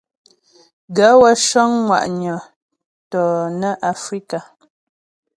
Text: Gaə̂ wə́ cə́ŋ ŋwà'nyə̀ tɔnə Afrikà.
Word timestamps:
Gaə̂ 0.95 1.13
wə́ 1.21 1.33
cə́ŋ 1.47 1.69
ŋwà'nyə̀ 1.85 2.39
tɔnə 3.11 3.69
Afrikà. 3.91 4.39